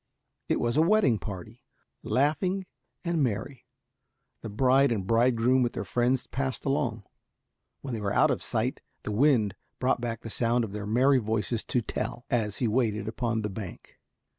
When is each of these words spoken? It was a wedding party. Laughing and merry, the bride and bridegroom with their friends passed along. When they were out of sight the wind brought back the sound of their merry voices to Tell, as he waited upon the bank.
It 0.49 0.59
was 0.59 0.77
a 0.77 0.81
wedding 0.81 1.19
party. 1.19 1.63
Laughing 2.01 2.65
and 3.05 3.21
merry, 3.21 3.67
the 4.41 4.49
bride 4.49 4.91
and 4.91 5.05
bridegroom 5.05 5.61
with 5.61 5.73
their 5.73 5.85
friends 5.85 6.25
passed 6.25 6.65
along. 6.65 7.03
When 7.81 7.93
they 7.93 8.01
were 8.01 8.11
out 8.11 8.31
of 8.31 8.41
sight 8.41 8.81
the 9.03 9.11
wind 9.11 9.53
brought 9.77 10.01
back 10.01 10.21
the 10.21 10.31
sound 10.31 10.63
of 10.63 10.71
their 10.71 10.87
merry 10.87 11.19
voices 11.19 11.63
to 11.65 11.83
Tell, 11.83 12.25
as 12.31 12.57
he 12.57 12.67
waited 12.67 13.07
upon 13.07 13.43
the 13.43 13.49
bank. 13.51 13.99